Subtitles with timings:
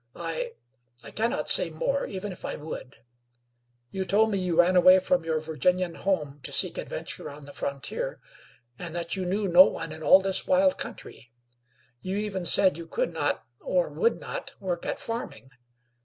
[0.15, 0.53] I
[1.03, 3.03] I cannot say more, even if I would.
[3.91, 7.53] You told me you ran away from your Virginian home to seek adventure on the
[7.53, 8.19] frontier,
[8.79, 11.31] and that you knew no one in all this wild country.
[12.01, 15.51] You even said you could not, or would not, work at farming.